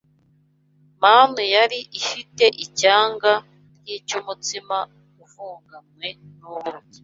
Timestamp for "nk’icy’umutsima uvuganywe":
3.79-6.07